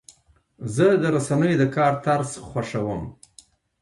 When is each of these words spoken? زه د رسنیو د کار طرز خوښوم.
زه 0.75 0.85
د 1.01 1.03
رسنیو 1.15 1.59
د 1.61 1.63
کار 1.75 1.93
طرز 2.05 2.31
خوښوم. 2.47 3.01